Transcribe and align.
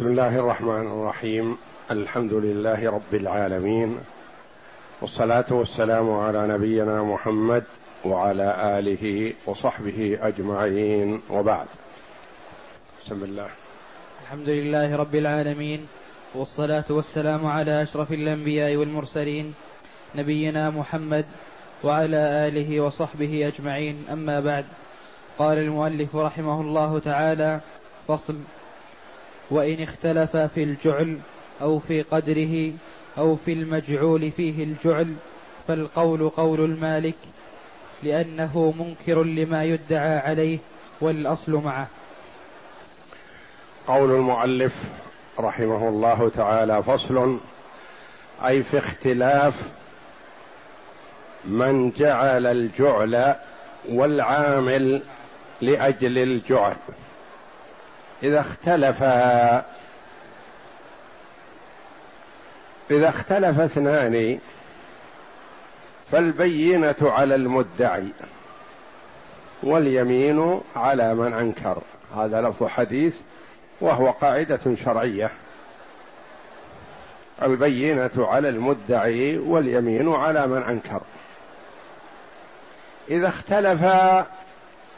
بسم 0.00 0.08
الله 0.08 0.36
الرحمن 0.38 0.86
الرحيم. 0.86 1.56
الحمد 1.90 2.32
لله 2.32 2.90
رب 2.90 3.14
العالمين. 3.14 3.98
والصلاة 5.02 5.44
والسلام 5.50 6.10
على 6.10 6.46
نبينا 6.46 7.02
محمد 7.02 7.64
وعلى 8.04 8.78
آله 8.78 9.32
وصحبه 9.46 10.18
أجمعين. 10.22 11.20
وبعد. 11.30 11.66
بسم 13.02 13.24
الله. 13.24 13.48
الحمد 14.22 14.48
لله 14.48 14.96
رب 14.96 15.14
العالمين. 15.14 15.86
والصلاة 16.34 16.84
والسلام 16.90 17.46
على 17.46 17.82
أشرف 17.82 18.12
الأنبياء 18.12 18.76
والمرسلين 18.76 19.54
نبينا 20.16 20.70
محمد 20.70 21.24
وعلى 21.84 22.48
آله 22.48 22.80
وصحبه 22.80 23.52
أجمعين. 23.52 24.04
أما 24.12 24.40
بعد 24.40 24.64
قال 25.38 25.58
المؤلف 25.58 26.16
رحمه 26.16 26.60
الله 26.60 26.98
تعالى 26.98 27.60
فصل 28.08 28.36
وإن 29.50 29.82
اختلف 29.82 30.36
في 30.36 30.62
الجعل 30.62 31.18
أو 31.62 31.78
في 31.78 32.02
قدره 32.02 32.72
أو 33.18 33.36
في 33.36 33.52
المجعول 33.52 34.30
فيه 34.30 34.64
الجعل 34.64 35.14
فالقول 35.68 36.28
قول 36.28 36.60
المالك 36.60 37.16
لأنه 38.02 38.74
منكر 38.78 39.22
لما 39.22 39.64
يدعى 39.64 40.18
عليه 40.18 40.58
والأصل 41.00 41.52
معه. 41.52 41.88
قول 43.86 44.10
المؤلف 44.10 44.74
رحمه 45.38 45.88
الله 45.88 46.28
تعالى 46.28 46.82
فصل 46.82 47.40
أي 48.46 48.62
في 48.62 48.78
اختلاف 48.78 49.72
من 51.44 51.90
جعل 51.90 52.46
الجعل 52.46 53.34
والعامل 53.88 55.02
لأجل 55.60 56.18
الجعل. 56.18 56.76
إذا 58.22 58.40
اختلف 58.40 59.02
إذا 62.90 63.08
اختلف 63.08 63.60
اثنان 63.60 64.38
فالبينة 66.10 66.96
على 67.02 67.34
المدعي 67.34 68.08
واليمين 69.62 70.60
على 70.76 71.14
من 71.14 71.32
أنكر. 71.32 71.82
هذا 72.16 72.40
لفظ 72.40 72.66
حديث 72.66 73.16
وهو 73.80 74.10
قاعدة 74.10 74.74
شرعية. 74.84 75.30
البينة 77.42 78.10
على 78.16 78.48
المدعي 78.48 79.38
واليمين 79.38 80.12
على 80.12 80.46
من 80.46 80.62
أنكر. 80.62 81.00
إذا 83.10 83.28
اختلف 83.28 83.84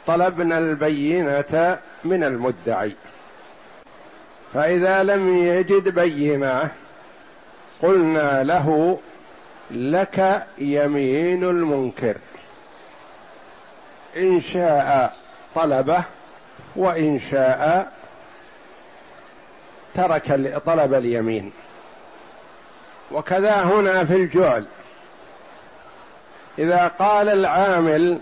طلبنا 0.07 0.57
البينة 0.57 1.79
من 2.03 2.23
المدعي. 2.23 2.95
فإذا 4.53 5.03
لم 5.03 5.37
يجد 5.37 5.89
بينة 5.89 6.71
قلنا 7.81 8.43
له 8.43 8.99
لك 9.71 10.47
يمين 10.57 11.43
المنكر. 11.43 12.17
إن 14.17 14.41
شاء 14.41 15.13
طلبه 15.55 16.03
وإن 16.75 17.19
شاء 17.19 17.91
ترك 19.93 20.61
طلب 20.65 20.93
اليمين. 20.93 21.51
وكذا 23.11 23.63
هنا 23.63 24.05
في 24.05 24.15
الجعل. 24.15 24.65
إذا 26.59 26.87
قال 26.87 27.29
العامل 27.29 28.19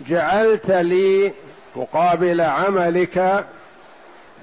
جعلت 0.00 0.70
لي 0.70 1.32
مقابل 1.76 2.40
عملك 2.40 3.46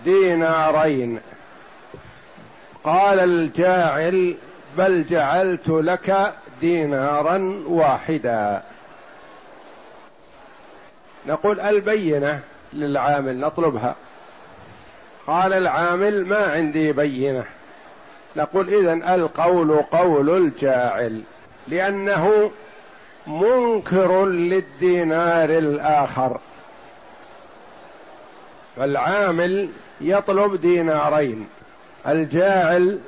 دينارين 0.04 1.20
قال 2.84 3.20
الجاعل 3.20 4.36
بل 4.78 5.06
جعلت 5.10 5.70
لك 5.70 6.34
دينارا 6.62 7.64
واحدا. 7.68 8.64
نقول 11.28 11.60
البينة 11.60 12.40
للعامل 12.74 13.40
نطلبها. 13.40 13.96
قال 15.28 15.54
العامل 15.54 16.26
ما 16.26 16.52
عندي 16.52 16.92
بينة. 16.92 17.46
نقول 18.36 18.74
اذا 18.74 19.16
القول 19.16 19.82
قول 19.82 20.30
الجاعل 20.30 21.22
لأنه 21.68 22.52
منكر 23.28 24.26
للدينار 24.26 25.50
الآخر. 25.50 26.40
فالعامل 28.78 29.70
يطلب 30.02 30.62
دينارين. 30.62 31.48
الجاعل 32.08 33.00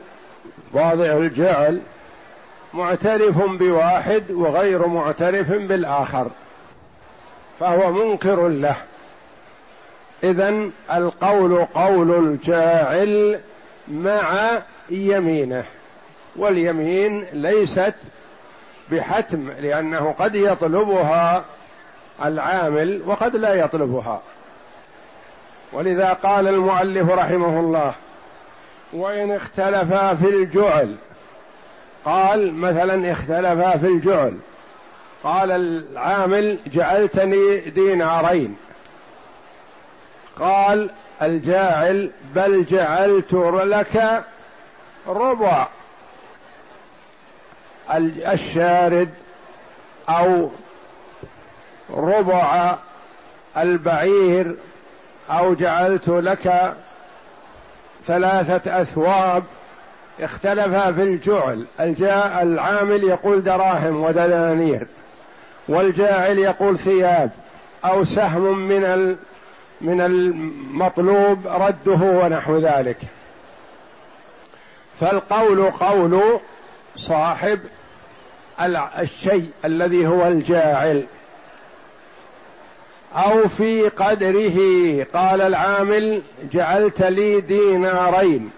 واضع 0.74 1.18
الجعل 1.18 1.82
معترف 2.74 3.42
بواحد 3.42 4.32
وغير 4.32 4.88
معترف 4.88 5.52
بالآخر 5.52 6.28
فهو 7.60 7.92
منكر 7.92 8.48
له. 8.48 8.76
اذا 10.24 10.70
القول 10.94 11.66
قول 11.66 12.12
الجاعل 12.12 13.40
مع 13.88 14.50
يمينه 14.90 15.64
واليمين 16.36 17.26
ليست 17.34 17.94
بحتم 18.92 19.50
لأنه 19.60 20.16
قد 20.20 20.36
يطلبها 20.36 21.46
العامل 22.26 23.02
وقد 23.06 23.36
لا 23.36 23.54
يطلبها. 23.54 24.22
ولذا 25.76 26.14
قال 26.14 26.48
المؤلف 26.48 27.10
رحمه 27.10 27.60
الله 27.60 27.94
وإن 28.94 29.32
اختلفا 29.32 30.14
في 30.16 30.30
الجعل 30.30 30.96
قال 32.06 32.54
مثلا 32.54 33.12
اختلفا 33.12 33.78
في 33.78 33.88
الجعل 33.88 34.38
قال 35.24 35.52
العامل 35.52 36.60
جعلتني 36.68 37.60
دينارين 37.60 38.58
قال 40.40 40.90
الجاعل 41.22 42.12
بل 42.36 42.66
جعلت 42.66 43.34
لك 43.34 44.24
ربع 45.08 45.68
الشارد 48.28 49.10
أو 50.10 50.50
ربع 51.94 52.76
البعير 53.58 54.56
أو 55.30 55.54
جعلت 55.54 56.10
لك 56.10 56.76
ثلاثة 58.08 58.82
أثواب 58.82 59.44
اختلفا 60.20 60.92
في 60.92 61.04
الجعل. 61.04 61.66
الجاء 61.80 62.42
العامل 62.44 63.04
يقول 63.04 63.44
دراهم 63.44 64.04
ودنانير 64.04 64.88
والجاعل 65.68 66.38
يقول 66.38 66.80
ثياب 66.80 67.32
أو 67.86 68.04
سهم 68.04 68.68
من 68.68 69.16
من 69.82 70.02
المطلوب 70.02 71.48
رده 71.48 72.06
ونحو 72.06 72.58
ذلك. 72.58 72.98
فالقول 75.00 75.72
قول 75.72 76.40
صاحب 76.96 77.60
الشيء 79.00 79.50
الذي 79.66 80.08
هو 80.08 80.28
الجاعل. 80.28 81.06
أو 83.16 83.48
في 83.48 83.90
قدره. 83.90 84.58
قال 85.14 85.42
العامل 85.42 86.22
جعلت 86.54 87.02
لي 87.02 87.42
دينارين. 87.42 88.50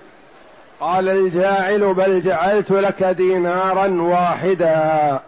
قال 0.80 1.10
الجاعل 1.10 1.94
بل 1.94 2.22
جعلت 2.22 2.72
لك 2.72 3.04
دينارا 3.04 3.88
واحدا. 4.02 5.20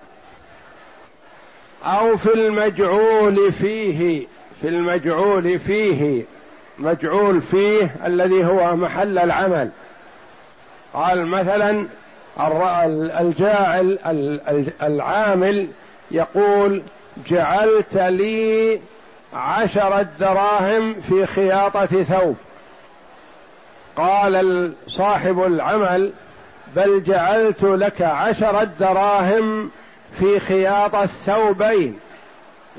أو 1.84 2.18
في 2.18 2.34
المجعول 2.34 3.52
فيه 3.52 4.28
في 4.62 4.68
المجعول 4.68 5.60
فيه. 5.60 6.24
مجعول 6.80 7.42
فيه 7.42 7.96
الذي 8.06 8.46
هو 8.46 8.76
محل 8.76 9.18
العمل. 9.18 9.70
قال 10.94 11.26
مثلا 11.26 11.86
الجاعل 13.20 14.00
العامل 14.82 15.68
يقول 16.12 16.82
جعلت 17.28 17.98
لي 17.98 18.80
عشرة 19.34 20.08
دراهم 20.20 21.02
في 21.02 21.26
خياطة 21.26 22.04
ثوب. 22.04 22.36
قال 23.96 24.74
صاحب 24.88 25.44
العمل 25.44 26.14
بل 26.76 27.04
جعلت 27.04 27.64
لك 27.64 28.02
عشرة 28.02 28.64
دراهم 28.64 29.72
في 30.12 30.40
خياطة 30.40 31.06
ثوبين 31.06 32.00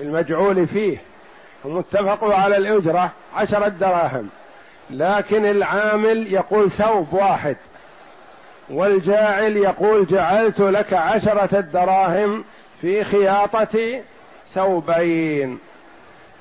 المجعول 0.01 0.67
فيه. 0.67 0.99
المتفق 1.65 2.25
على 2.25 2.57
الأجرة 2.57 3.11
عشرة 3.35 3.69
دراهم 3.69 4.29
لكن 4.91 5.47
العامل 5.47 6.33
يقول 6.33 6.71
ثوب 6.71 7.13
واحد. 7.13 7.57
والجاعل 8.71 9.57
يقول 9.57 10.07
جعلت 10.07 10.61
لك 10.61 10.93
عشرة 10.93 11.59
الدراهم 11.59 12.45
في 12.81 13.05
خياطة 13.05 14.03
ثوبين. 14.55 15.59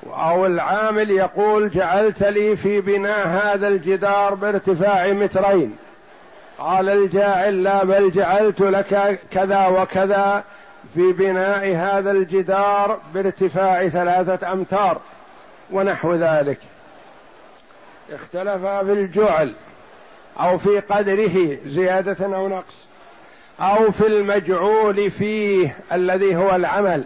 أو 0.06 0.46
العامل 0.46 1.10
يقول 1.10 1.70
جعلت 1.70 2.22
لي 2.22 2.56
في 2.56 2.80
بناء 2.80 3.28
هذا 3.28 3.68
الجدار 3.68 4.34
بارتفاع 4.34 5.12
مترين. 5.12 5.76
قال 6.58 6.88
الجاعل 6.88 7.62
لا 7.62 7.84
بل 7.84 8.10
جعلت 8.10 8.60
لك 8.60 9.20
كذا 9.30 9.66
وكذا 9.66 10.44
في 10.94 11.12
بناء 11.12 11.74
هذا 11.76 12.10
الجدار 12.10 12.98
بارتفاع 13.14 13.88
ثلاثة 13.88 14.52
أمتار 14.52 15.00
ونحو 15.70 16.14
ذلك. 16.14 16.58
اختلف 18.12 18.66
في 18.66 18.92
الجعل 18.92 19.54
أو 20.40 20.58
في 20.58 20.80
قدره 20.80 21.58
زيادة 21.66 22.36
أو 22.36 22.48
نقص 22.48 22.74
أو 23.60 23.90
في 23.90 24.06
المجعول 24.06 25.10
فيه 25.10 25.76
الذي 25.92 26.36
هو 26.36 26.56
العمل. 26.56 27.04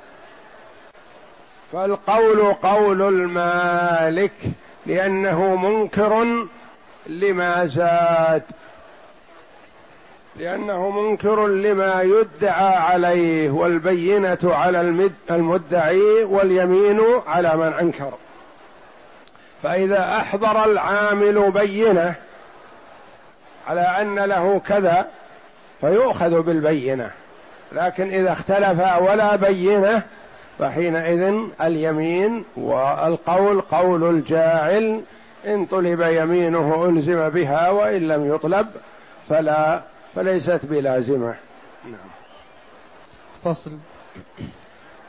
فالقول 1.75 2.55
قول 2.55 3.03
المالك 3.03 4.32
لأنه 4.87 5.56
منكر 5.56 6.26
لما 7.06 7.67
زاد. 7.67 8.43
لأنه 10.37 10.91
منكر 10.91 11.47
لما 11.47 12.03
يدعى 12.03 12.76
عليه 12.76 13.50
والبينة 13.50 14.38
على 14.44 14.81
المدعي 15.31 16.25
واليمين 16.25 17.00
على 17.26 17.56
من 17.56 17.73
أنكر. 17.73 18.12
فإذا 19.62 20.17
أحضر 20.17 20.65
العامل 20.65 21.50
بينة 21.50 22.15
على 23.67 23.81
أن 23.81 24.19
له 24.19 24.61
كذا 24.67 25.06
فيؤخذ 25.81 26.43
بالبينة. 26.43 27.11
لكن 27.73 28.09
إذا 28.09 28.32
اختلف 28.32 28.81
ولا 29.00 29.37
بينة 29.37 30.03
فحينئذ 30.59 31.35
اليمين 31.61 32.45
والقول 32.56 33.61
قول 33.61 34.11
الجاعل 34.11 35.03
إن 35.47 35.67
طلب 35.67 36.01
يمينه 36.01 36.85
ألزم 36.85 37.29
بها 37.29 37.71
وإن 37.71 38.09
لم 38.09 38.35
يطلب 38.35 38.67
فلا 39.29 39.83
فليست 40.15 40.61
بلازمة. 40.62 41.35
نعم. 41.85 42.11
فصل. 43.45 43.71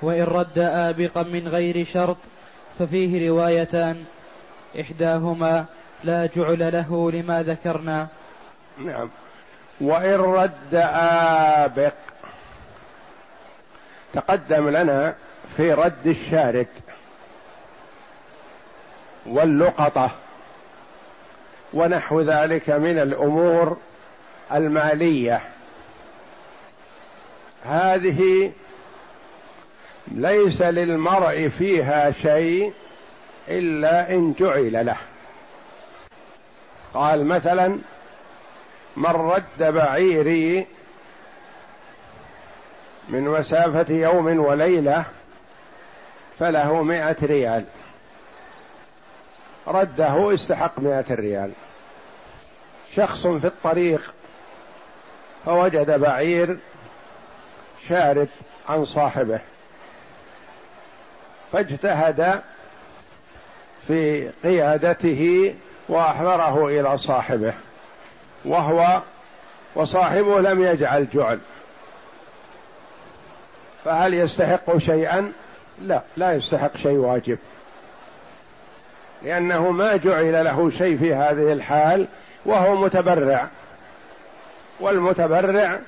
وإن 0.01 0.23
رد 0.23 0.59
آبقا 0.59 1.23
من 1.23 1.47
غير 1.47 1.85
شرط 1.85 2.17
ففيه 2.79 3.29
روايتان. 3.29 4.03
إحداهما 4.81 5.65
لا 6.03 6.29
جعل 6.35 6.71
له 6.73 7.11
لما 7.11 7.43
ذكرنا. 7.43 8.07
نعم. 8.77 9.09
وإن 9.81 10.19
رد 10.19 10.75
آبق 10.75 11.93
تقدم 14.13 14.69
لنا 14.69 15.15
في 15.57 15.73
رد 15.73 16.07
الشارد 16.07 16.67
واللقطة 19.25 20.11
ونحو 21.73 22.21
ذلك 22.21 22.69
من 22.69 22.99
الأمور 22.99 23.77
المالية. 24.53 25.41
هذه 27.65 28.51
ليس 30.07 30.61
للمرء 30.61 31.47
فيها 31.47 32.11
شيء 32.11 32.73
إلا 33.47 34.09
إن 34.09 34.33
جعل 34.39 34.85
له. 34.85 34.97
قال 36.93 37.25
مثلا 37.25 37.77
من 38.97 39.05
رد 39.05 39.73
بعيري 39.73 40.67
من 43.09 43.21
مسافة 43.21 43.93
يوم 43.93 44.39
وليلة 44.39 45.05
فله 46.39 46.83
مائة 46.83 47.15
ريال. 47.23 47.65
رده 49.67 50.33
استحق 50.33 50.79
مائة 50.79 51.15
ريال. 51.15 51.51
شخص 52.95 53.27
في 53.27 53.47
الطريق 53.47 54.13
فوجد 55.45 55.99
بعير 55.99 56.57
شارد 57.89 58.29
عن 58.69 58.85
صاحبه 58.85 59.39
فاجتهد 61.51 62.41
في 63.87 64.29
قيادته 64.43 65.55
وأحضره 65.89 66.67
إلى 66.67 66.97
صاحبه 66.97 67.53
وهو 68.45 69.01
وصاحبه 69.75 70.39
لم 70.39 70.63
يجعل 70.63 71.07
جعل. 71.13 71.39
فهل 73.85 74.13
يستحق 74.13 74.77
شيئا؟ 74.77 75.31
لا 75.81 76.01
لا 76.17 76.33
يستحق 76.33 76.77
شيء 76.77 76.97
واجب. 76.97 77.37
لأنه 79.23 79.71
ما 79.71 79.95
جعل 79.95 80.45
له 80.45 80.69
شيء 80.69 80.97
في 80.97 81.13
هذه 81.13 81.53
الحال 81.53 82.07
وهو 82.45 82.75
متبرع. 82.75 83.47
والمتبرع 84.79 85.79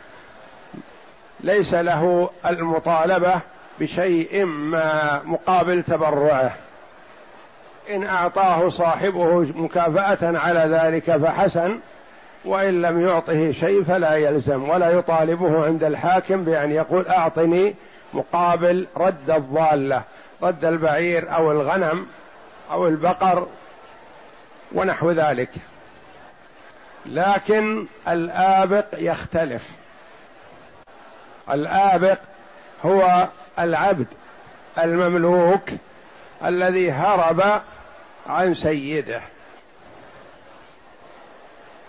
ليس 1.40 1.74
له 1.74 2.30
المطالبة 2.46 3.42
بشيء 3.80 4.46
ما 4.46 5.22
مقابل 5.26 5.84
تبرعه. 5.84 6.52
إن 7.90 8.04
أعطاه 8.04 8.70
صاحبه 8.70 9.40
مكافأة 9.56 10.38
على 10.38 10.60
ذلك 10.60 11.18
فحسن 11.18 11.80
وإن 12.46 12.82
لم 12.82 13.08
يعطه 13.08 13.52
شيء 13.52 13.84
فلا 13.84 14.16
يلزم. 14.16 14.70
ولا 14.70 14.90
يطالبه 14.90 15.66
عند 15.66 15.84
الحاكم 15.84 16.44
بأن 16.44 16.72
يقول 16.72 17.08
أعطني 17.08 17.76
مقابل 18.18 18.88
رد 18.98 19.30
الضالة 19.30 20.04
رد 20.42 20.66
البعير 20.66 21.36
أو 21.36 21.52
الغنم 21.52 22.08
أو 22.72 22.88
البقر 22.88 23.48
ونحو 24.72 25.12
ذلك. 25.12 25.50
لكن 27.06 27.86
الآبق 28.08 28.86
يختلف. 28.94 29.70
الآبق 31.50 32.20
هو 32.86 33.28
العبد 33.60 34.08
المملوك 34.80 35.70
الذي 36.46 36.92
هرب 36.92 37.62
عن 38.28 38.54
سيده. 38.54 39.22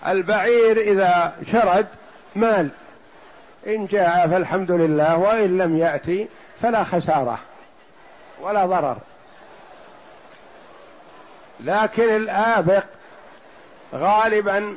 البعير 0.07 0.77
إذا 0.77 1.33
شرد 1.51 1.87
مال 2.35 2.69
إن 3.67 3.85
جاء 3.85 4.27
فالحمد 4.27 4.71
لله 4.71 5.17
وإن 5.17 5.57
لم 5.57 5.77
يأتي 5.77 6.27
فلا 6.61 6.83
خسارة 6.83 7.39
ولا 8.41 8.65
ضرر. 8.65 8.97
لكن 11.59 12.15
الآبق 12.15 12.83
غالبا 13.93 14.75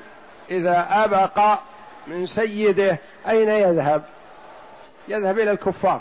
إذا 0.50 0.86
أبق 0.90 1.58
من 2.06 2.26
سيده 2.26 2.98
أين 3.28 3.48
يذهب؟ 3.48 4.02
يذهب 5.08 5.38
إلى 5.38 5.50
الكفار. 5.50 6.00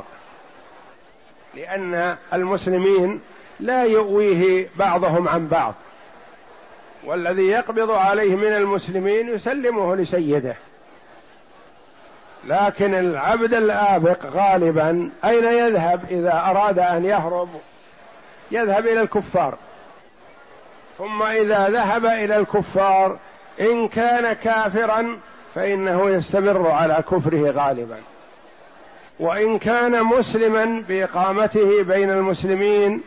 لأن 1.56 2.18
المسلمين 2.34 3.22
لا 3.60 3.84
يؤويه 3.84 4.70
بعضهم 4.76 5.28
عن 5.28 5.48
بعض 5.48 5.74
والذي 7.04 7.48
يقبض 7.48 7.92
عليه 7.92 8.36
من 8.36 8.54
المسلمين 8.54 9.30
يسلمه 9.30 9.96
لسيده. 9.96 10.56
لكن 12.46 12.94
العبد 12.96 13.54
الآبق 13.54 14.26
غالبا 14.26 15.10
أين 15.26 15.44
يذهب 15.44 16.02
إذا 16.12 16.34
أراد 16.34 16.80
أن 16.80 17.06
يهرب؟ 17.06 17.50
يذهب 18.52 18.88
إلى 18.88 19.02
الكفار. 19.02 19.58
ثم 20.98 21.24
إذا 21.24 21.70
ذهب 21.70 22.06
إلى 22.06 22.38
الكفار 22.38 23.18
إن 23.62 23.88
كان 23.88 24.34
كافرا 24.34 25.20
فإنه 25.56 26.10
يستمر 26.10 26.68
على 26.68 27.04
كفره 27.12 27.52
غالبا. 27.52 27.98
وإن 29.20 29.60
كان 29.60 30.04
مسلما 30.04 30.84
بإقامته 30.90 31.84
بين 31.84 32.10
المسلمين 32.12 33.02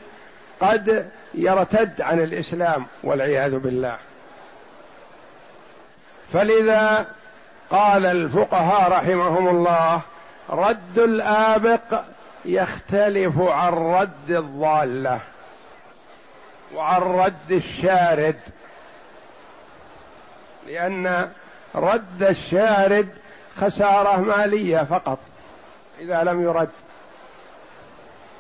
قد 0.61 1.11
يرتد 1.35 2.01
عن 2.01 2.21
الإسلام 2.21 2.87
والعياذ 3.03 3.59
بالله. 3.59 3.97
فلذا 6.33 7.07
قال 7.71 8.07
الفقهاء 8.07 8.91
رحمهم 8.91 9.49
الله 9.49 10.01
رد 10.51 10.99
الآبق 10.99 12.01
يختلف 12.45 13.41
عن 13.41 13.73
رد 13.73 14.31
الضالة 14.31 15.21
وعن 16.75 17.03
رد 17.03 17.53
الشارد. 17.53 18.41
لأن 20.67 21.31
رد 21.75 22.23
الشارد 22.23 23.09
خسارة 23.57 24.21
مالية 24.21 24.83
فقط 24.83 25.19
إذا 26.01 26.23
لم 26.23 26.43
يرد. 26.43 26.71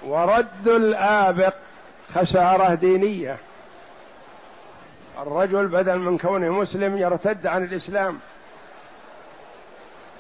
ورد 0.06 0.68
الآبق 0.68 1.54
خسارة 2.14 2.74
دينية. 2.74 3.36
الرجل 5.22 5.66
بدل 5.66 5.98
من 5.98 6.18
كونه 6.18 6.52
مسلم 6.52 6.96
يرتد 6.96 7.46
عن 7.46 7.64
الإسلام. 7.64 8.18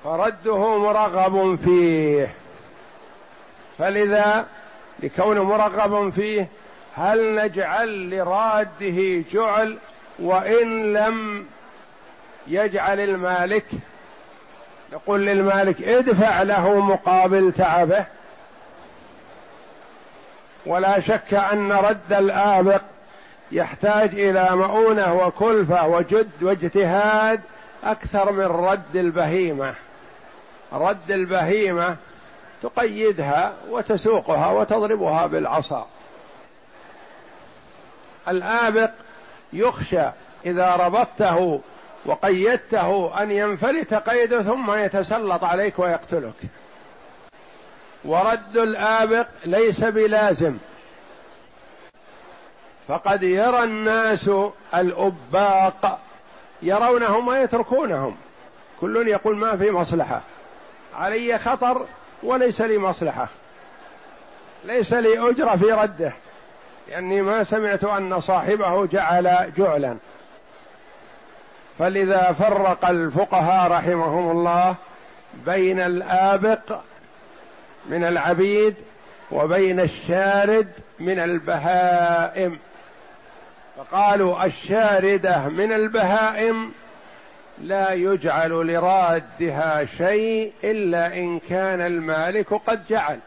فرده 0.04 0.78
مرغب 0.78 1.58
فيه. 1.64 2.34
فلذا 3.78 4.46
لكونه 5.02 5.44
مرغب 5.44 6.10
فيه 6.12 6.48
هل 6.96 7.44
نجعل 7.44 8.10
لراده 8.10 9.24
جعل؟ 9.32 9.78
وإن 10.18 10.92
لم 10.92 11.46
يجعل 12.46 13.00
المالك 13.00 13.64
نقول 14.92 15.26
للمالك 15.26 15.82
ادفع 15.82 16.42
له 16.42 16.80
مقابل 16.80 17.52
تعبه. 17.52 18.06
ولا 20.66 21.00
شك 21.00 21.34
أن 21.34 21.72
رد 21.72 22.12
الآبق 22.12 22.82
يحتاج 23.52 24.10
إلى 24.14 24.56
مؤونة 24.56 25.14
وكلفة 25.14 25.86
وجد 25.86 26.42
واجتهاد 26.42 27.40
أكثر 27.84 28.32
من 28.32 28.44
رد 28.44 28.96
البهيمة. 28.96 29.74
رد 30.74 31.10
البهيمة 31.10 31.96
تقيدها 32.62 33.54
وتسوقها 33.70 34.50
وتضربها 34.50 35.26
بالعصا. 35.26 35.86
الآبق 38.28 38.90
يخشى 39.52 40.04
إذا 40.46 40.76
ربطته 40.76 41.60
وقيدته 42.06 43.22
أن 43.22 43.30
ينفلت 43.30 43.94
قيده 43.94 44.42
ثم 44.42 44.74
يتسلط 44.74 45.44
عليك 45.44 45.78
ويقتلك. 45.78 46.34
ورد 48.04 48.56
الآبق 48.56 49.26
ليس 49.44 49.84
بلازم. 49.84 50.58
فقد 52.88 53.22
يرى 53.22 53.62
الناس 53.62 54.30
الأباق 54.74 55.98
يرونهم 56.62 57.28
ويتركونهم. 57.28 58.16
كل 58.80 59.08
يقول 59.08 59.36
ما 59.36 59.56
في 59.56 59.70
مصلحة. 59.70 60.20
علي 60.98 61.38
خطر 61.38 61.86
وليس 62.22 62.60
لي 62.60 62.78
مصلحة. 62.78 63.28
ليس 64.64 64.94
لي 64.94 65.30
أجرة 65.30 65.56
في 65.56 65.72
رده. 65.72 66.12
لأني 66.88 67.22
ما 67.22 67.42
سمعت 67.42 67.84
أن 67.84 68.20
صاحبه 68.20 68.86
جعل 68.86 69.52
جعلا. 69.56 69.96
فلذا 71.78 72.32
فرق 72.32 72.88
الفقهاء 72.88 73.70
رحمهم 73.70 74.30
الله 74.30 74.74
بين 75.46 75.80
الآبق 75.80 76.78
من 77.86 78.04
العبيد 78.04 78.74
وبين 79.30 79.80
الشارد 79.80 80.68
من 80.98 81.18
البهائم. 81.18 82.58
فقالوا 83.76 84.44
الشاردة 84.44 85.48
من 85.48 85.72
البهائم 85.72 86.72
لا 87.62 87.92
يجعل 87.92 88.50
لرادها 88.50 89.84
شيء 89.84 90.52
إلا 90.64 91.06
إن 91.16 91.38
كان 91.38 91.80
المالك 91.80 92.54
قد 92.54 92.86
جعل. 92.86 93.18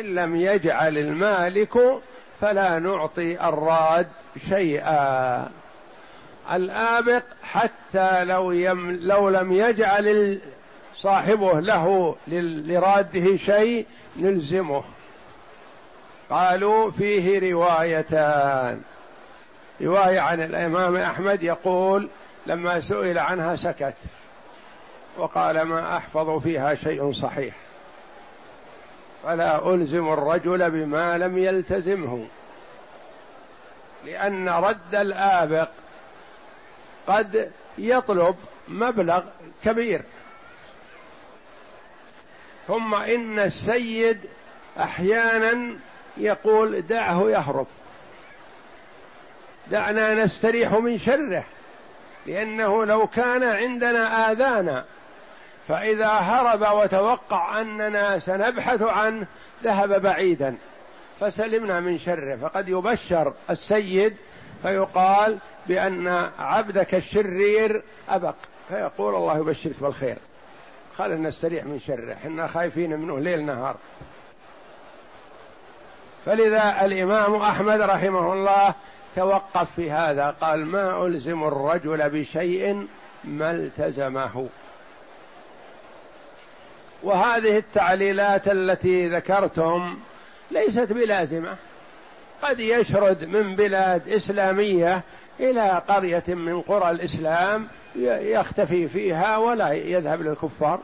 إن 0.00 0.14
لم 0.14 0.36
يجعل 0.36 0.98
المالك 0.98 2.00
فلا 2.40 2.78
نعطي 2.78 3.48
الراد 3.48 4.06
شيئا. 4.48 5.48
الآبق 6.52 7.22
حتى 7.42 8.24
لو 8.24 8.52
يم 8.52 8.90
لو 9.02 9.28
لم 9.28 9.52
يجعل 9.52 10.38
صاحبه 10.96 11.60
له 11.60 12.16
لراده 12.66 13.36
شيء 13.36 13.86
نلزمه. 14.16 14.82
قالوا 16.30 16.90
فيه 16.90 17.52
روايتان. 17.52 18.82
رواية 19.80 20.20
عن 20.20 20.42
الإمام 20.42 20.96
أحمد 20.96 21.42
يقول 21.42 22.08
لما 22.46 22.80
سئل 22.80 23.18
عنها 23.18 23.56
سكت 23.56 23.94
وقال 25.16 25.62
ما 25.62 25.96
أحفظ 25.96 26.42
فيها 26.42 26.74
شيء 26.74 27.12
صحيح. 27.12 27.54
فلا 29.22 29.74
ألزم 29.74 30.12
الرجل 30.12 30.70
بما 30.70 31.18
لم 31.18 31.38
يلتزمه 31.38 32.26
لأن 34.04 34.48
رد 34.48 34.94
الآبق 34.94 35.68
قد 37.06 37.50
يطلب 37.78 38.36
مبلغ 38.68 39.22
كبير. 39.64 40.02
ثم 42.66 42.94
إن 42.94 43.38
السيد 43.38 44.20
أحيانا 44.80 45.76
يقول 46.16 46.82
دعه 46.82 47.30
يهرب 47.30 47.66
دعنا 49.70 50.24
نستريح 50.24 50.72
من 50.72 50.98
شره. 50.98 51.44
لأنه 52.26 52.84
لو 52.84 53.06
كان 53.06 53.42
عندنا 53.42 54.32
آذانا 54.32 54.84
فإذا 55.68 56.08
هرب 56.08 56.76
وتوقع 56.76 57.60
أننا 57.60 58.18
سنبحث 58.18 58.82
عنه 58.82 59.26
ذهب 59.64 60.02
بعيدا. 60.02 60.56
فسلمنا 61.20 61.80
من 61.80 61.98
شره. 61.98 62.36
فقد 62.36 62.68
يبشر 62.68 63.34
السيد 63.50 64.16
فيقال 64.62 65.38
بأن 65.66 66.30
عبدك 66.38 66.94
الشرير 66.94 67.82
أبق. 68.08 68.34
فيقول 68.68 69.14
الله 69.14 69.38
يبشرك 69.38 69.74
بالخير. 69.80 70.16
خلنا 70.96 71.28
نستريح 71.28 71.64
من 71.64 71.78
شره. 71.78 72.12
إحنا 72.12 72.46
خايفين 72.46 72.98
منه 72.98 73.18
ليل 73.18 73.46
نهار. 73.46 73.76
فلذا 76.26 76.84
الإمام 76.84 77.34
أحمد 77.34 77.80
رحمه 77.80 78.32
الله 78.32 78.74
توقف 79.16 79.74
في 79.74 79.90
هذا. 79.90 80.34
قال 80.40 80.66
ما 80.66 81.06
ألزم 81.06 81.44
الرجل 81.44 82.10
بشيء 82.10 82.86
ما 83.24 83.50
التزمه. 83.50 84.48
وهذه 87.02 87.58
التعليلات 87.58 88.48
التي 88.48 89.08
ذكرتم 89.08 89.98
ليست 90.50 90.92
بلازمة. 90.92 91.56
قد 92.42 92.60
يشرد 92.60 93.24
من 93.24 93.56
بلاد 93.56 94.08
إسلامية 94.08 95.02
إلى 95.40 95.82
قرية 95.88 96.24
من 96.28 96.60
قرى 96.60 96.90
الإسلام 96.90 97.68
يختفي 97.96 98.88
فيها 98.88 99.36
ولا 99.36 99.72
يذهب 99.72 100.22
للكفار. 100.22 100.80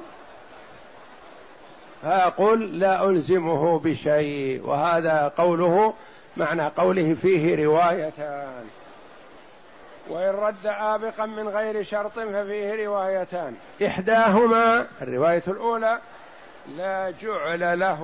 فأقول 2.03 2.81
لا 2.81 3.09
ألزمه 3.09 3.79
بشيء 3.79 4.67
وهذا 4.67 5.33
قوله 5.37 5.95
معنى 6.39 6.67
قوله 6.77 7.15
فيه 7.23 7.65
روايتان. 7.65 8.65
وإن 10.11 10.35
رد 10.35 10.67
آبقا 10.67 11.27
من 11.27 11.49
غير 11.49 11.83
شرط 11.83 12.13
ففيه 12.19 12.87
روايتان. 12.87 13.57
إحداهما 13.87 14.87
الرواية 15.03 15.43
الأولى 15.49 15.99
لا 16.77 17.13
جعل 17.23 17.79
له 17.79 18.03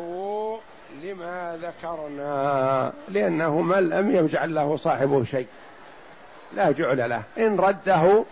لما 1.02 1.58
ذكرنا 1.62 2.92
لأنه 3.08 3.60
من 3.60 3.88
لم 3.88 4.14
يجعل 4.14 4.54
له 4.54 4.76
صاحبه 4.76 5.24
شيء. 5.24 5.46
لا 6.54 6.70
جعل 6.70 7.10
له. 7.10 7.22
إن 7.38 7.60
رده 7.60 8.24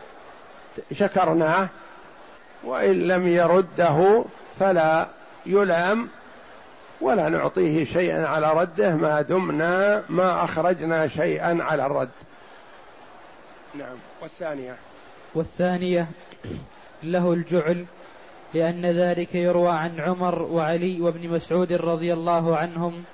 شكرناه 0.92 1.68
وإن 2.64 3.08
لم 3.08 3.28
يرده 3.28 4.24
فلا 4.60 5.06
يلام 5.46 6.08
ولا 7.02 7.28
نعطيه 7.28 7.84
شيئا 7.84 8.26
على 8.26 8.50
رده 8.50 8.96
ما 8.96 9.22
دمنا 9.22 10.04
ما 10.08 10.44
أخرجنا 10.44 11.08
شيئا 11.08 11.62
على 11.62 11.86
الرد. 11.86 12.10
نعم. 13.74 13.96
والثانية. 14.22 14.76
والثانية 15.34 16.06
له 17.02 17.32
الجعل 17.32 17.84
لأن 18.54 18.86
ذلك 18.86 19.34
يروى 19.34 19.70
عن 19.70 20.00
عمر 20.00 20.42
وعلي 20.42 21.00
وابن 21.00 21.28
مسعود 21.28 21.72
رضي 21.72 22.12
الله 22.12 22.56
عنهم 22.56 23.04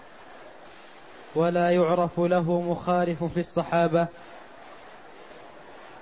ولا 1.34 1.70
يعرف 1.70 2.20
له 2.20 2.60
مخالف 2.60 3.24
في 3.24 3.40
الصحابة. 3.40 4.08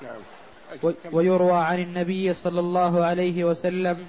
نعم. 0.03 0.21
ويروى 1.13 1.53
عن 1.53 1.79
النبي 1.79 2.35
صلى 2.35 2.61
الله 2.61 3.05
عليه 3.05 3.45
وسلم 3.45 4.07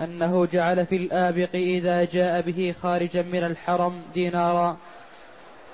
أنه 0.00 0.46
جعل 0.46 0.86
في 0.86 0.96
الآبق 0.96 1.48
إذا 1.54 2.04
جاء 2.04 2.40
به 2.40 2.74
خارجا 2.82 3.22
من 3.22 3.44
الحرم 3.44 4.02
دينارا 4.14 4.76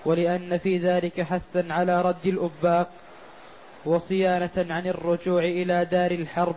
ولأن 0.05 0.59
في 0.59 0.79
ذلك 0.79 1.21
حثا 1.21 1.67
على 1.71 2.03
رد 2.03 2.27
الأباق 2.27 2.89
وصيانة 3.85 4.51
عن 4.57 4.87
الرجوع 4.87 5.45
إلى 5.45 5.85
دار 5.85 6.11
الحرب 6.11 6.57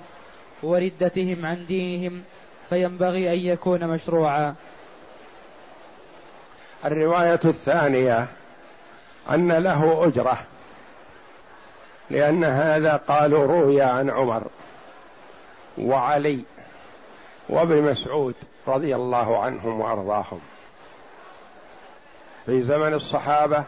وردتهم 0.64 1.46
عن 1.46 1.66
دينهم 1.66 2.24
فينبغي 2.70 3.34
أن 3.34 3.40
يكون 3.40 3.88
مشروعا. 3.88 4.56
الرواية 6.86 7.40
الثانية 7.46 8.28
أن 9.32 9.52
له 9.52 10.08
أجرة 10.08 10.38
لأن 12.10 12.44
هذا 12.44 12.96
قالوا 12.96 13.46
روي 13.46 13.82
عن 13.82 14.10
عمر 14.10 14.48
وعلي. 15.78 16.44
وابن 17.50 17.82
مسعود 17.82 18.36
رضي 18.68 18.96
الله 18.96 19.40
عنهم 19.40 19.80
وأرضاهم. 19.80 20.40
في 22.46 22.64
زمن 22.64 22.94
الصحابة 22.94 23.64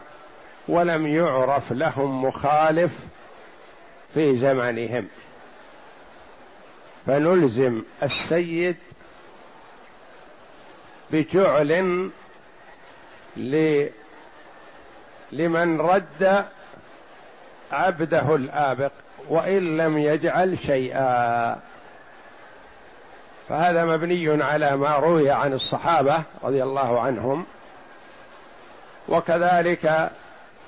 ولم 0.68 1.06
يعرف 1.06 1.72
لهم 1.72 2.24
مخالف 2.24 2.98
في 4.14 4.36
زمانهم 4.36 5.08
فنلزم 7.06 7.82
السيد 8.02 8.76
بجعل 11.10 12.10
لمن 15.32 15.80
رد 15.80 16.44
عبده 17.72 18.34
الآبق 18.34 18.92
وإن 19.28 19.76
لم 19.76 19.98
يجعل 19.98 20.58
شيئا. 20.58 21.71
فهذا 23.52 23.84
مبني 23.84 24.42
على 24.42 24.76
ما 24.76 24.96
روي 24.96 25.30
عن 25.30 25.52
الصحابة 25.52 26.22
رضي 26.44 26.62
الله 26.62 27.00
عنهم. 27.00 27.44
وكذلك 29.08 30.10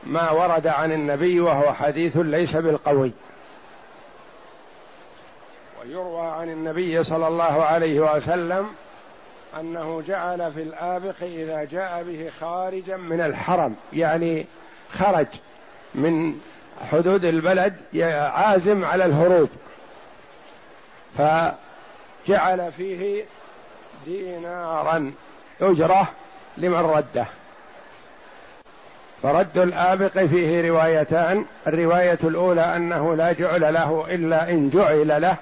ما 0.06 0.30
ورد 0.30 0.66
عن 0.66 0.92
النبي 0.92 1.40
وهو 1.40 1.72
حديث 1.72 2.16
ليس 2.16 2.56
بالقوي. 2.56 3.12
ويروى 5.80 6.26
عن 6.26 6.48
النبي 6.48 7.04
صلى 7.04 7.28
الله 7.28 7.64
عليه 7.64 8.00
وسلم 8.00 8.68
أنه 9.60 10.02
جعل 10.08 10.52
في 10.52 10.62
الآبق 10.62 11.22
إذا 11.22 11.64
جاء 11.64 12.02
به 12.02 12.30
خارجا 12.40 12.96
من 12.96 13.20
الحرم 13.20 13.76
يعني 13.92 14.46
خرج 14.90 15.26
من 15.94 16.40
حدود 16.90 17.24
البلد 17.24 17.74
عازم 18.34 18.84
على 18.84 19.04
الهروب. 19.04 19.48
فجعل 22.26 22.72
فيه 22.72 23.24
دينارا 24.06 25.12
أجرة 25.60 26.08
لمن 26.56 26.78
رده. 26.78 27.26
فرد 29.22 29.58
الآبق 29.58 30.18
فيه 30.18 30.68
روايتان 30.70 31.44
الرواية 31.66 32.18
الأولى 32.24 32.76
أنه 32.76 33.16
لا 33.16 33.32
جعل 33.32 33.74
له 33.74 34.04
إلا 34.08 34.50
إن 34.50 34.70
جعل 34.70 35.22
له 35.22 35.36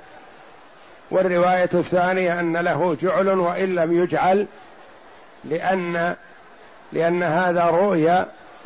والرواية 1.11 1.71
الثانية 1.75 2.41
أن 2.41 2.57
له 2.57 2.97
جعل 3.03 3.29
وإن 3.29 3.75
لم 3.75 4.03
يجعل 4.03 4.47
لأن 5.45 6.17
لأن 6.93 7.23
هذا 7.23 7.65
روي 7.65 8.11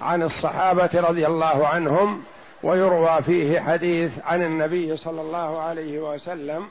عن 0.02 0.23
الصحابة 0.23 0.90
رضي 0.94 1.26
الله 1.26 1.66
عنهم 1.66 2.23
ويروى 2.62 3.23
فيه 3.23 3.61
حديث 3.61 4.12
عن 4.25 4.42
النبي 4.42 4.96
صلى 4.96 5.20
الله 5.20 5.61
عليه 5.61 5.99
وسلم 5.99 6.68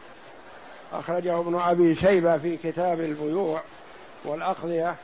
أخرجه 0.93 1.39
ابن 1.39 1.59
أبي 1.59 1.95
شيبة 1.95 2.37
في 2.37 2.57
كتاب 2.57 2.99
البيوع 2.99 3.61
والأقضية 4.25 4.95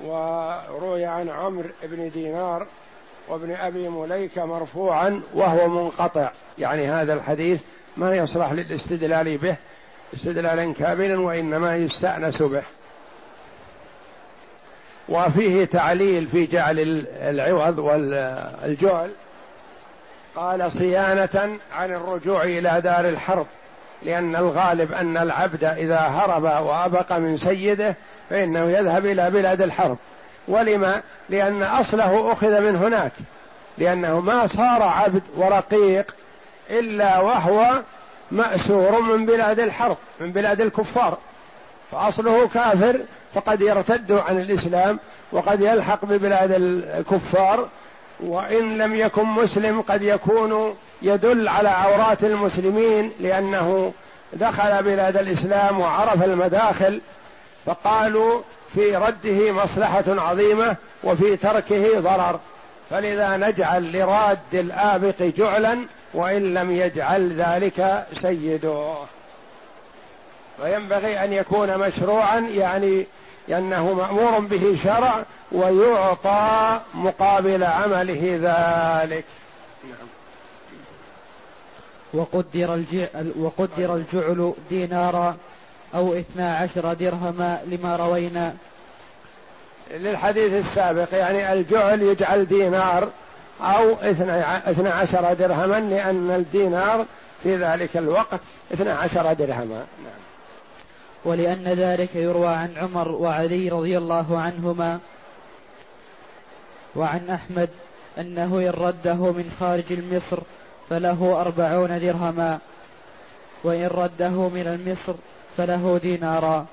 وروي 0.00 1.04
عن 1.04 1.28
عمرو 1.28 1.68
بن 1.82 2.10
دينار 2.10 2.66
وابن 3.28 3.54
أبي 3.54 3.88
مليكة 3.88 4.44
مرفوعا 4.44 5.22
وهو 5.34 5.68
منقطع. 5.68 6.30
يعني 6.58 6.86
هذا 6.86 7.14
الحديث 7.14 7.60
ما 7.96 8.16
يصلح 8.16 8.52
للاستدلال 8.52 9.38
به 9.38 9.56
استدلالا 10.14 10.72
كاملا 10.72 11.20
وإنما 11.20 11.76
يستأنس 11.76 12.42
به. 12.42 12.62
وفيه 15.08 15.64
تعليل 15.64 16.26
في 16.26 16.46
جعل 16.46 17.06
العوض 17.08 17.78
والجعل. 17.78 19.10
قال 20.36 20.72
صيانة 20.72 21.58
عن 21.72 21.90
الرجوع 21.90 22.42
إلى 22.42 22.80
دار 22.80 23.08
الحرب. 23.08 23.46
لأن 24.04 24.36
الغالب 24.36 24.92
أن 24.92 25.16
العبد 25.16 25.64
إذا 25.64 25.98
هرب 25.98 26.42
وأبق 26.42 27.12
من 27.12 27.36
سيده 27.36 27.96
فإنه 28.30 28.70
يذهب 28.70 29.06
إلى 29.06 29.30
بلاد 29.30 29.62
الحرب. 29.62 29.96
ولما؟ 30.48 31.02
لأن 31.28 31.62
أصله 31.62 32.32
أخذ 32.32 32.60
من 32.60 32.76
هناك. 32.76 33.12
لأنه 33.78 34.20
ما 34.20 34.46
صار 34.46 34.82
عبد 34.82 35.22
ورقيق 35.36 36.14
إلا 36.70 37.20
وهو 37.20 37.80
مأسور 38.30 39.02
من 39.02 39.26
بلاد 39.26 39.60
الحرب 39.60 39.96
من 40.20 40.32
بلاد 40.32 40.60
الكفار. 40.60 41.18
فأصله 41.92 42.48
كافر 42.48 43.00
فقد 43.34 43.60
يرتد 43.60 44.12
عن 44.12 44.40
الإسلام 44.40 44.98
وقد 45.32 45.60
يلحق 45.60 46.04
ببلاد 46.04 46.52
الكفار 46.52 47.68
وإن 48.20 48.78
لم 48.78 48.94
يكن 48.94 49.24
مسلم 49.24 49.80
قد 49.80 50.02
يكون 50.02 50.76
يدل 51.04 51.48
على 51.48 51.68
عورات 51.68 52.24
المسلمين 52.24 53.12
لأنه 53.20 53.92
دخل 54.32 54.82
بلاد 54.82 55.16
الإسلام 55.16 55.80
وعرف 55.80 56.24
المداخل 56.24 57.00
فقالوا 57.66 58.42
في 58.74 58.96
رده 58.96 59.52
مصلحة 59.52 60.04
عظيمة 60.08 60.76
وفي 61.04 61.36
تركه 61.36 62.00
ضرر. 62.00 62.40
فلذا 62.90 63.36
نجعل 63.36 63.92
لراد 63.92 64.38
الآبق 64.52 65.22
جعلا 65.22 65.78
وإن 66.14 66.54
لم 66.54 66.70
يجعل 66.70 67.32
ذلك 67.32 68.06
سيده. 68.22 68.94
وينبغي 70.62 71.24
أن 71.24 71.32
يكون 71.32 71.78
مشروعا 71.78 72.38
يعني 72.38 73.06
لأنه 73.48 73.92
مأمور 73.94 74.38
به 74.38 74.78
شرع 74.84 75.22
ويعطى 75.52 76.80
مقابل 76.94 77.64
عمله 77.64 78.38
ذلك. 78.42 79.24
نعم. 79.84 80.23
وقدر 82.14 82.74
الجعل, 82.74 83.32
وقدر 83.36 83.94
الجعل 83.94 84.52
دينارا 84.70 85.36
أو 85.94 86.14
اثنا 86.14 86.56
عشر 86.56 86.92
درهما 86.92 87.60
لما 87.66 87.96
روينا. 87.96 88.54
للحديث 89.90 90.66
السابق 90.66 91.14
يعني 91.14 91.52
الجعل 91.52 92.02
يجعل 92.02 92.46
دينار 92.46 93.08
أو 93.60 93.92
اثنا 94.66 94.92
عشر 94.92 95.32
درهما 95.32 95.80
لأن 95.80 96.30
الدينار 96.30 97.06
في 97.42 97.56
ذلك 97.56 97.96
الوقت 97.96 98.40
اثنا 98.72 98.94
عشر 98.94 99.32
درهما. 99.32 99.84
نعم. 100.04 100.24
ولأن 101.24 101.64
ذلك 101.64 102.16
يروى 102.16 102.48
عن 102.48 102.74
عمر 102.76 103.08
وعلي 103.08 103.68
رضي 103.68 103.98
الله 103.98 104.40
عنهما 104.40 104.98
وعن 106.96 107.30
أحمد 107.30 107.68
أنه 108.18 108.58
إن 108.58 108.70
رده 108.70 109.14
من 109.14 109.56
خارج 109.60 109.84
المصر 109.90 110.42
فله 110.90 111.40
أربعون 111.40 112.00
درهما. 112.00 112.58
وإن 113.64 113.86
رده 113.86 114.48
من 114.48 114.66
المصر 114.66 115.14
فله 115.56 116.00
دينارا. 116.02 116.66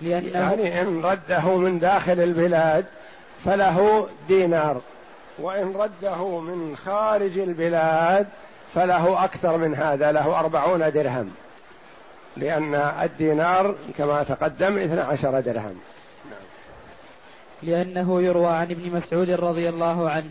لأنه 0.00 0.38
يعني 0.38 0.82
إن 0.82 1.02
رده 1.04 1.56
من 1.56 1.78
داخل 1.78 2.20
البلاد 2.20 2.84
فله 3.44 4.08
دينار. 4.28 4.80
وإن 5.38 5.76
رده 5.76 6.40
من 6.40 6.76
خارج 6.76 7.38
البلاد 7.38 8.26
فله 8.74 9.24
أكثر 9.24 9.56
من 9.56 9.74
هذا 9.74 10.12
له 10.12 10.40
أربعون 10.40 10.92
درهم. 10.92 11.30
لأن 12.36 12.74
الدينار 13.02 13.74
كما 13.98 14.22
تقدم 14.22 14.78
اثنى 14.78 15.00
عشر 15.00 15.40
درهم. 15.40 15.80
لأنه 17.62 18.22
يروى 18.22 18.48
عن 18.48 18.70
ابن 18.70 18.96
مسعود 18.96 19.30
رضي 19.30 19.68
الله 19.68 20.10
عنه 20.10 20.30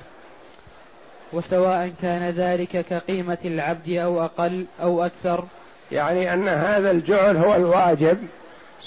وسواء 1.34 1.92
كان 2.02 2.30
ذلك 2.30 2.86
كقيمة 2.90 3.38
العبد 3.46 3.90
أو 3.90 4.24
أقل 4.24 4.66
أو 4.82 5.06
أكثر. 5.06 5.46
يعني 5.92 6.34
أن 6.34 6.48
هذا 6.48 6.92
الجعل 6.92 7.38
هو 7.38 7.56
الواجب 7.56 8.18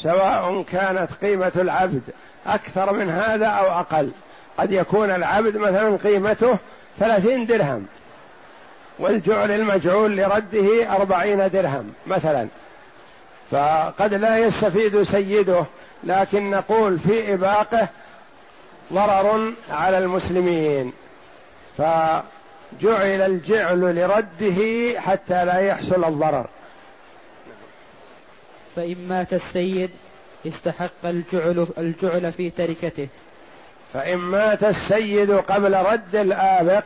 سواء 0.02 0.62
كانت 0.62 1.08
قيمة 1.22 1.52
العبد 1.56 2.02
أكثر 2.46 2.92
من 2.92 3.08
هذا 3.08 3.46
أو 3.46 3.66
أقل. 3.66 4.10
قد 4.58 4.72
يكون 4.72 5.10
العبد 5.10 5.56
مثلا 5.56 5.96
قيمته 5.96 6.58
ثلاثين 6.98 7.46
درهم 7.46 7.86
والجعل 8.98 9.50
المجعول 9.50 10.16
لرده 10.16 10.96
أربعين 10.96 11.50
درهم 11.50 11.92
مثلا. 12.06 12.48
فقد 13.50 14.14
لا 14.14 14.38
يستفيد 14.38 15.02
سيده 15.02 15.64
لكن 16.04 16.50
نقول 16.50 16.98
في 16.98 17.34
إباقه 17.34 17.88
ضرر 18.92 19.52
على 19.70 19.98
المسلمين. 19.98 20.92
فجعل 22.72 23.22
الجعل 23.22 23.80
لرده 23.80 25.00
حتى 25.00 25.44
لا 25.44 25.58
يحصل 25.58 26.04
الضرر. 26.04 26.46
فإن 28.76 29.08
مات 29.08 29.32
السيد 29.32 29.90
استحق 30.46 31.04
الجعل 31.04 31.66
الجعل 31.78 32.32
في 32.32 32.50
تركته. 32.50 33.08
فإن 33.94 34.18
مات 34.18 34.64
السيد 34.64 35.30
قبل 35.30 35.74
رد 35.74 36.16
الآبق 36.16 36.84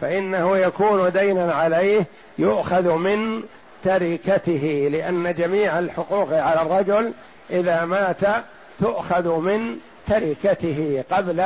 فإنه 0.00 0.56
يكون 0.56 1.12
دينا 1.12 1.52
عليه 1.52 2.06
يؤخذ 2.38 2.94
من 2.94 3.42
تركته 3.84 4.88
لأن 4.92 5.34
جميع 5.34 5.78
الحقوق 5.78 6.32
على 6.32 6.62
الرجل 6.62 7.12
إذا 7.50 7.84
مات 7.84 8.44
تؤخذ 8.80 9.40
من 9.40 9.78
تركته 10.08 11.04
قبل 11.10 11.44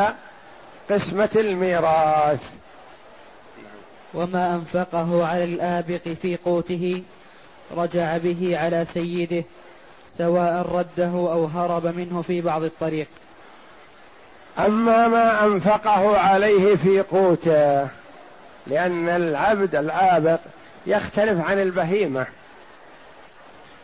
قسمة 0.91 1.29
الميراث. 1.37 2.41
وما 4.15 4.55
أنفقه 4.55 5.27
على 5.27 5.45
الآبق 5.45 6.09
في 6.23 6.37
قوته 6.37 7.03
رجع 7.77 8.17
به 8.17 8.59
على 8.59 8.87
سيده 8.95 9.45
سواء 10.19 10.67
رده 10.73 11.13
أو 11.33 11.45
هرب 11.45 11.87
منه 11.87 12.23
في 12.23 12.41
بعض 12.41 12.63
الطريق. 12.63 13.07
أما 14.59 15.09
ما 15.09 15.45
أنفقه 15.45 16.19
عليه 16.19 16.77
في 16.77 17.01
قوته 17.01 17.89
لأن 18.67 19.09
العبد 19.09 19.75
الآبق 19.75 20.41
يختلف 20.87 21.51
عن 21.51 21.63
البهيمة. 21.63 22.27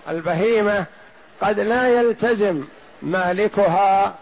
البهيمة 0.09 0.85
قد 1.41 1.61
لا 1.61 1.89
يلتزم 1.89 2.65
مالكها 3.03 4.15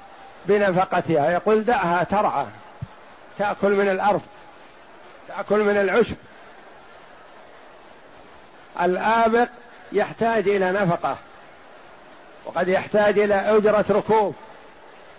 بنفقتها 0.46 1.30
يقول 1.30 1.64
دعها 1.64 2.04
ترعى 2.04 2.46
تأكل 3.38 3.72
من 3.72 3.88
الأرض. 3.88 4.20
تأكل 5.36 5.58
من 5.64 5.76
العشب. 5.76 6.16
الآبق 8.82 9.48
يحتاج 9.92 10.48
إلى 10.48 10.72
نفقة 10.72 11.16
وقد 12.44 12.68
يحتاج 12.68 13.18
إلى 13.18 13.34
أجرة 13.34 13.84
ركوب 13.90 14.34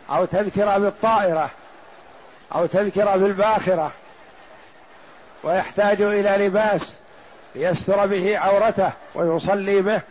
أو 0.10 0.26
تذكرة 0.26 0.78
بالطائرة 0.78 1.49
أو 2.56 2.65
تذكرة 2.65 3.15
بالباخرة 3.15 3.91
ويحتاج 5.43 6.02
إلى 6.02 6.47
لباس 6.47 6.93
ليستر 7.56 8.06
به 8.06 8.38
عورته 8.38 8.91
ويصلي 9.15 9.82
به 9.82 10.02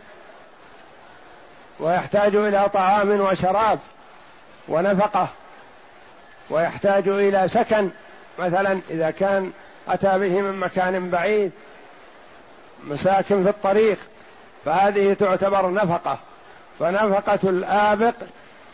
ويحتاج 1.79 2.35
إلى 2.35 2.69
طعام 2.73 3.21
وشراب 3.21 3.79
ونفقة 4.67 5.27
ويحتاج 6.49 7.07
إلى 7.07 7.49
سكن 7.49 7.89
مثلا 8.39 8.79
إذا 8.89 9.11
كان 9.11 9.51
أتى 9.87 10.19
به 10.19 10.41
من 10.41 10.59
مكان 10.59 11.09
بعيد 11.09 11.51
مساكن 12.83 13.43
في 13.43 13.49
الطريق 13.49 13.97
فهذه 14.65 15.13
تعتبر 15.13 15.71
نفقة. 15.73 16.17
فنفقة 16.79 17.39
الآبق 17.43 18.13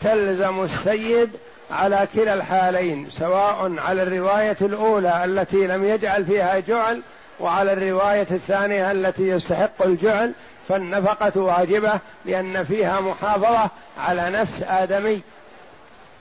تلزم 0.00 0.64
السيد 0.64 1.30
على 1.70 2.08
كلا 2.14 2.34
الحالين 2.34 3.08
سواء 3.10 3.74
على 3.78 4.02
الرواية 4.02 4.56
الأولى 4.60 5.24
التي 5.24 5.66
لم 5.66 5.84
يجعل 5.84 6.24
فيها 6.24 6.58
جعل 6.58 7.02
وعلى 7.40 7.72
الرواية 7.72 8.26
الثانية 8.30 8.92
التي 8.92 9.28
يستحق 9.28 9.82
الجعل. 9.82 10.32
فالنفقة 10.68 11.40
واجبة 11.40 11.92
لأن 12.24 12.64
فيها 12.64 13.00
محافظة 13.00 13.70
على 13.98 14.30
نفس 14.30 14.62
آدمي. 14.62 15.20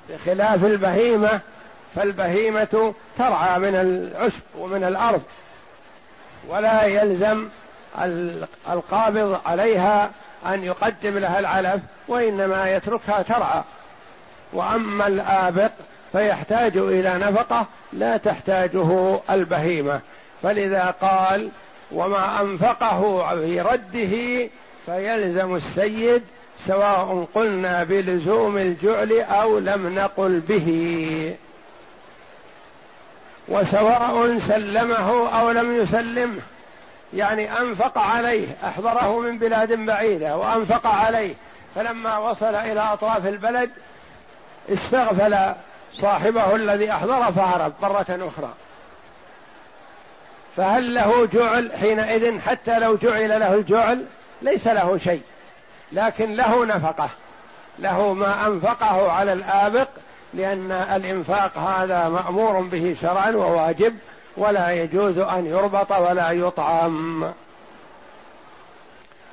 بخلاف 0.10 0.66
البهيمة 0.66 1.40
فالبهيمة 1.96 2.94
ترعى 3.18 3.60
من 3.60 3.76
العشب 3.76 4.42
ومن 4.58 4.84
الأرض 4.84 5.22
ولا 6.48 6.84
يلزم 6.84 7.48
القابض 8.72 9.40
عليها 9.46 10.12
أن 10.46 10.64
يقدم 10.64 11.18
لها 11.18 11.40
العلف 11.40 11.82
وإنما 12.08 12.70
يتركها 12.76 13.22
ترعى. 13.22 13.64
وأما 14.54 15.08
الآبق 15.08 15.72
فيحتاج 16.12 16.78
إلى 16.78 17.18
نفقة 17.18 17.66
لا 17.94 18.18
تحتاجه 18.18 19.20
البهيمة. 19.30 20.00
فلذا 20.44 20.96
قال 21.02 21.50
وما 21.92 22.42
أنفقه 22.42 23.30
في 23.36 23.62
رده 23.62 24.48
فيلزم 24.86 25.56
السيد 25.56 26.24
سواء 26.68 27.28
قلنا 27.36 27.84
بلزوم 27.84 28.58
الجعل 28.58 29.12
أو 29.22 29.60
لم 29.60 29.96
نقل 29.96 30.40
به. 30.40 31.36
وسواء 33.50 34.40
سلمه 34.40 35.40
أو 35.40 35.52
لم 35.52 35.82
يسلمه 35.82 36.42
يعني 37.14 37.60
أنفق 37.60 37.98
عليه 37.98 38.48
أحضره 38.64 39.20
من 39.20 39.40
بلاد 39.40 39.74
بعيدة 39.74 40.38
وأنفق 40.38 40.88
عليه. 40.88 41.34
فلما 41.76 42.18
وصل 42.18 42.56
إلى 42.56 42.80
أطراف 42.80 43.28
البلد 43.28 43.70
استغفل 44.70 45.54
صاحبه 45.94 46.56
الذي 46.56 46.92
أحضر 46.92 47.32
فهرب 47.32 47.74
مرة 47.82 48.06
أخرى. 48.10 48.54
فهل 50.58 50.94
له 50.94 51.26
جعل 51.26 51.72
حينئذ؟ 51.80 52.40
حتى 52.40 52.80
لو 52.80 52.96
جعل 52.96 53.30
له 53.30 53.54
الجعل 53.54 54.06
ليس 54.42 54.68
له 54.68 54.98
شيء 54.98 55.22
لكن 55.92 56.36
له 56.36 56.66
نفقة 56.66 57.10
له 57.80 58.14
ما 58.14 58.48
أنفقه 58.48 59.12
على 59.12 59.34
الآبق 59.34 59.88
لأن 60.34 60.72
الإنفاق 60.72 61.58
هذا 61.58 62.10
مأمور 62.10 62.62
به 62.62 62.96
شرعا 63.02 63.32
وواجب 63.32 63.96
ولا 64.38 64.72
يجوز 64.72 65.18
أن 65.18 65.46
يربط 65.46 65.92
ولا 65.92 66.32
يطعم. 66.32 67.32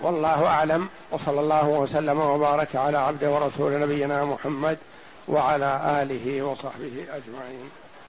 والله 0.00 0.46
أعلم 0.46 0.88
وصلى 1.11 1.40
الله 1.40 1.68
وسلم 1.68 2.20
وبارك 2.20 2.76
على 2.76 2.98
عبد 2.98 3.24
ورسول 3.24 3.80
نبينا 3.80 4.24
محمد 4.24 4.78
وعلى 5.28 6.00
آله 6.02 6.42
وصحبه 6.42 7.06
أجمعين. 7.11 7.70